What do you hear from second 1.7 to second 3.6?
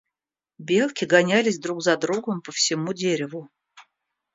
за другом по всему дереву.